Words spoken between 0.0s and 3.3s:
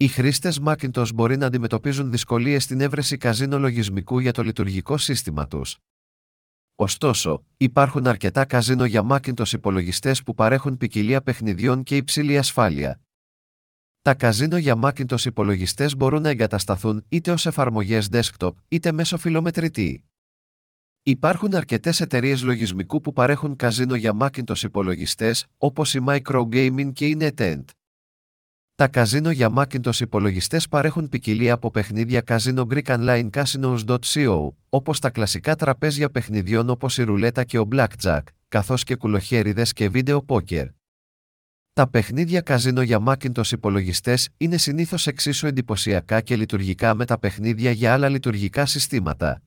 Οι χρήστες Macintosh μπορεί να αντιμετωπίζουν δυσκολίες στην έβρεση